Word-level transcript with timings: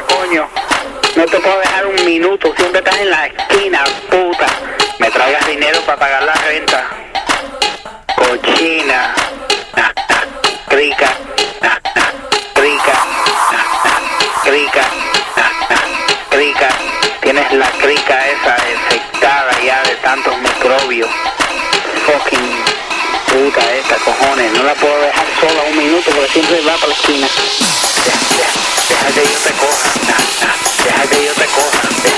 coño. 0.00 0.48
No 1.16 1.26
te 1.26 1.38
puedo 1.38 1.58
dejar 1.58 1.86
un 1.86 2.04
minuto, 2.06 2.54
siempre 2.56 2.78
estás 2.78 2.98
en 2.98 3.10
la 3.10 3.26
esquina, 3.26 3.84
puta. 4.08 4.46
Me 4.98 5.10
traigas 5.10 5.46
dinero 5.46 5.80
para 5.84 5.98
pagar 5.98 6.22
la 6.22 6.34
renta. 6.34 7.01
no 24.62 24.68
la 24.68 24.74
puedo 24.74 24.96
dejar 25.00 25.26
sola 25.40 25.62
un 25.70 25.76
minuto 25.76 26.10
porque 26.10 26.32
siempre 26.32 26.60
va 26.60 26.74
para 26.76 26.88
la 26.88 26.94
esquina. 26.94 27.26
Deja, 28.04 28.18
deja, 28.38 28.60
deja 28.88 29.06
que 29.12 29.32
yo 29.32 29.38
te 29.38 29.52
coja, 29.54 29.92
deja 30.84 31.02
que 31.08 31.24
yo 31.24 31.32
te 31.32 31.46
coja. 31.46 32.11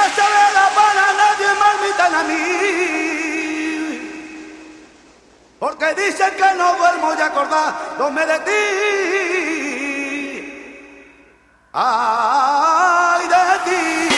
La 0.00 0.06
casa 0.14 0.26
de 0.36 0.46
la 0.58 0.66
pana 0.76 1.06
nadie 1.20 1.50
me 1.60 1.68
invitan 1.76 2.14
a 2.14 2.22
mí. 2.28 2.44
Porque 5.58 5.88
dicen 5.94 6.32
que 6.36 6.54
no 6.56 6.74
duermo 6.74 7.14
de 7.14 7.22
acordándome 7.22 8.26
de 8.26 8.38
ti. 8.48 8.62
Ay, 11.72 13.28
de 13.28 13.58
ti. 13.66 14.09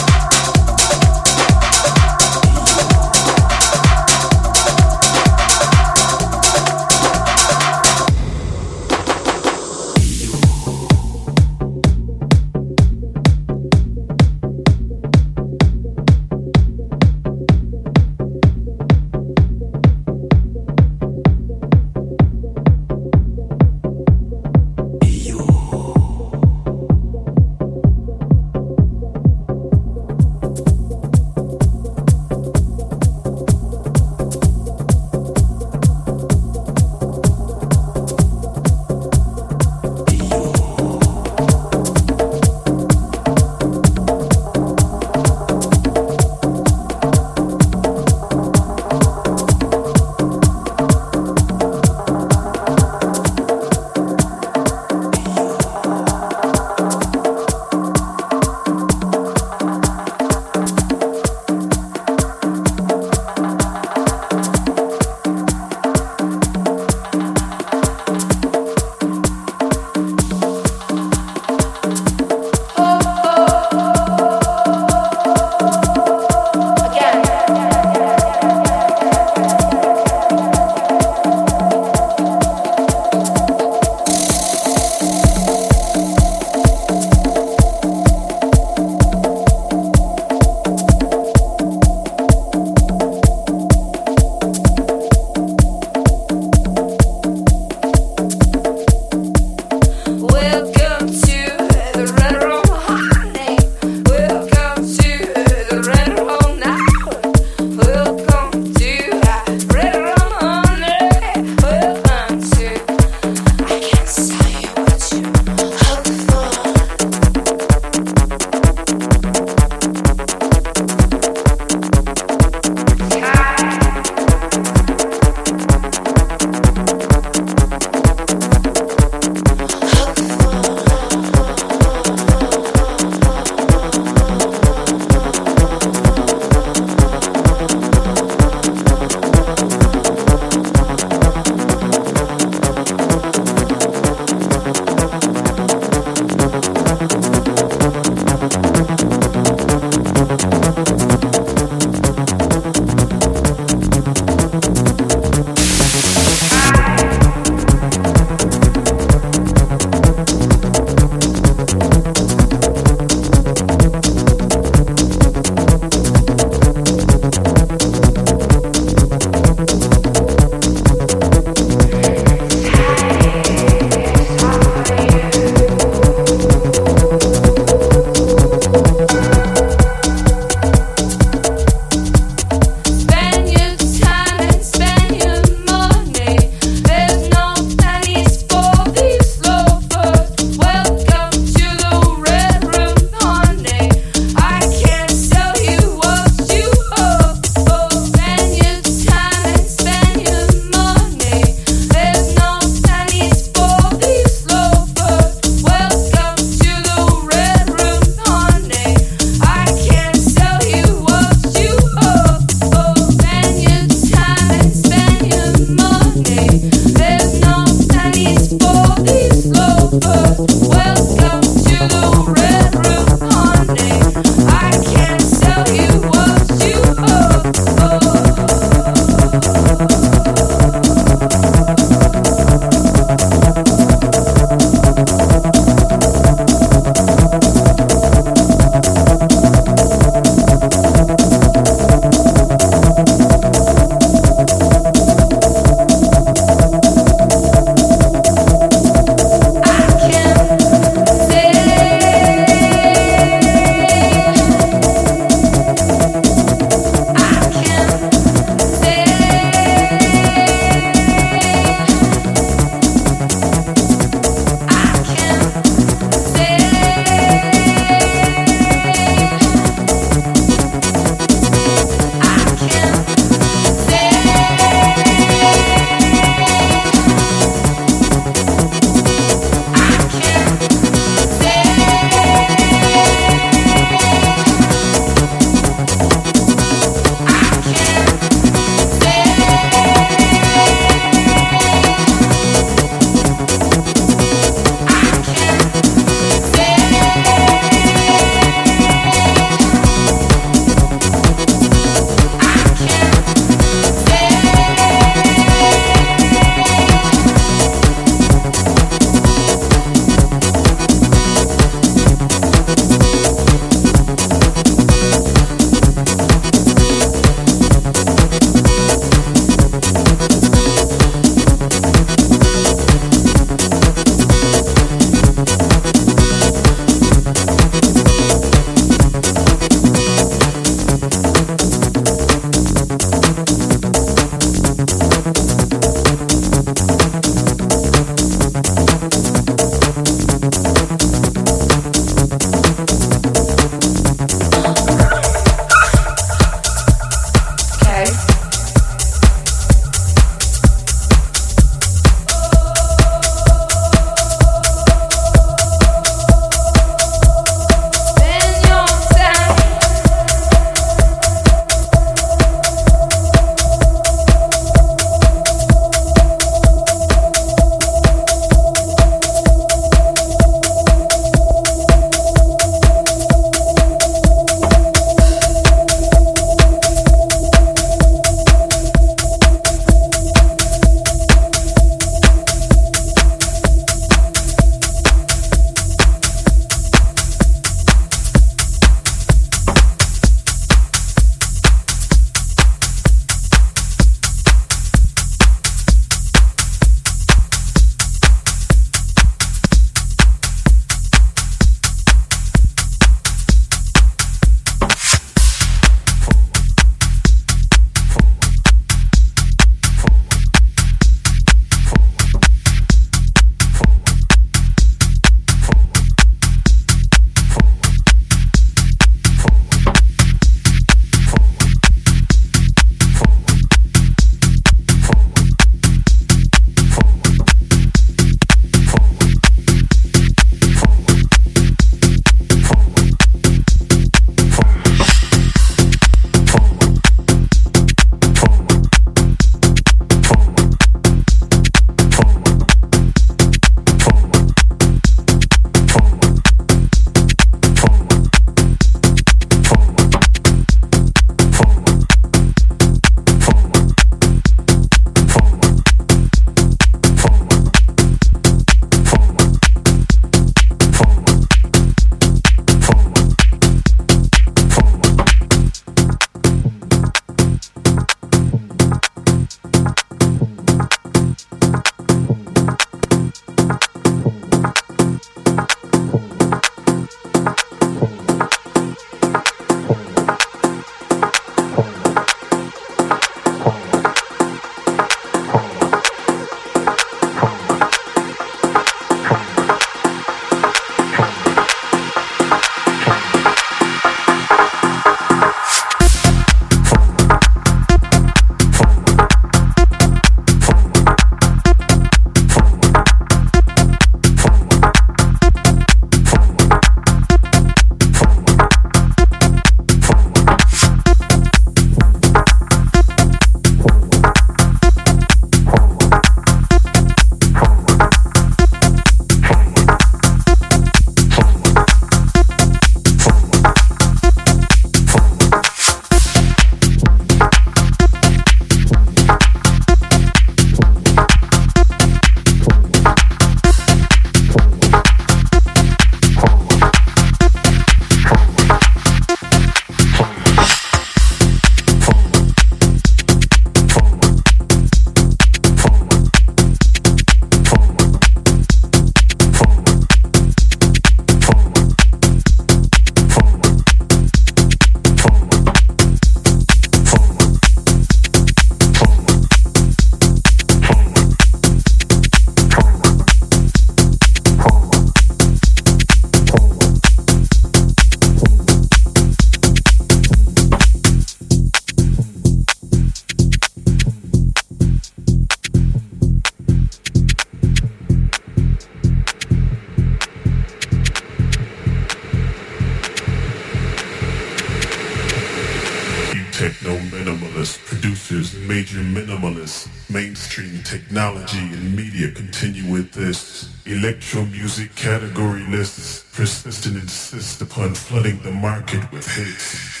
Technology 590.91 591.57
and 591.57 591.95
media 591.95 592.29
continue 592.31 592.91
with 592.91 593.13
this. 593.13 593.69
Electro 593.85 594.43
music 594.43 594.93
category 594.93 595.65
lists 595.67 596.25
persist 596.35 596.85
and 596.85 596.97
insist 596.97 597.61
upon 597.61 597.95
flooding 597.95 598.37
the 598.43 598.51
market 598.51 599.09
with 599.13 599.25
hits. 599.25 600.00